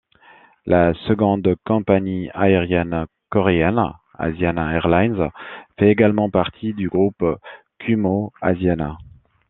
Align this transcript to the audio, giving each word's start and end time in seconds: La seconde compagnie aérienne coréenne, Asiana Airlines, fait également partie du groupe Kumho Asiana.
La 0.65 0.95
seconde 1.05 1.47
compagnie 1.63 2.31
aérienne 2.33 3.05
coréenne, 3.29 3.93
Asiana 4.17 4.73
Airlines, 4.73 5.29
fait 5.77 5.89
également 5.91 6.31
partie 6.31 6.73
du 6.73 6.89
groupe 6.89 7.23
Kumho 7.77 8.33
Asiana. 8.41 8.97